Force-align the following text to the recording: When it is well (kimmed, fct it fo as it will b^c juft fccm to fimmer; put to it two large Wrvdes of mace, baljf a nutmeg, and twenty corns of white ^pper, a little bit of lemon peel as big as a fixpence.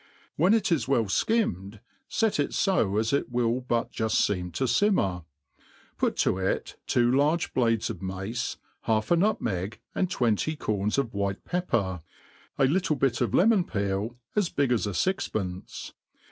When 0.35 0.55
it 0.55 0.71
is 0.71 0.87
well 0.87 1.05
(kimmed, 1.05 1.79
fct 2.09 2.39
it 2.39 2.55
fo 2.55 2.97
as 2.97 3.13
it 3.13 3.29
will 3.31 3.61
b^c 3.61 3.91
juft 3.93 4.15
fccm 4.25 4.51
to 4.53 4.63
fimmer; 4.65 5.25
put 5.99 6.15
to 6.17 6.39
it 6.39 6.75
two 6.87 7.11
large 7.11 7.53
Wrvdes 7.53 7.91
of 7.91 8.01
mace, 8.01 8.57
baljf 8.87 9.11
a 9.11 9.15
nutmeg, 9.15 9.79
and 9.93 10.09
twenty 10.09 10.55
corns 10.55 10.97
of 10.97 11.13
white 11.13 11.45
^pper, 11.45 12.01
a 12.57 12.65
little 12.65 12.95
bit 12.95 13.21
of 13.21 13.35
lemon 13.35 13.63
peel 13.63 14.17
as 14.35 14.49
big 14.49 14.71
as 14.71 14.87
a 14.87 14.95
fixpence. 14.95 15.93